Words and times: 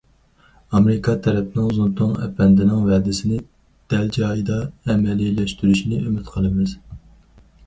ئامېرىكا 0.77 1.13
تەرەپنىڭ 1.27 1.67
زۇڭتۇڭ 1.79 2.15
ئەپەندىنىڭ 2.27 2.81
ۋەدىسىنى 2.93 3.37
دەل 3.95 4.09
جايىدا 4.17 4.59
ئەمەلىيلەشتۈرۈشىنى 4.89 6.03
ئۈمىد 6.09 6.35
قىلىمىز. 6.35 6.75